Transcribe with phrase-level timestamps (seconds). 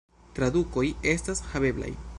[0.39, 1.95] Tradukoj estas haveblaj.